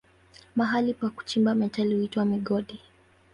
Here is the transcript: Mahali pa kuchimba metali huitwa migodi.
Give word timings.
Mahali 0.55 0.93
pa 0.93 1.09
kuchimba 1.09 1.55
metali 1.55 1.95
huitwa 1.95 2.25
migodi. 2.25 2.79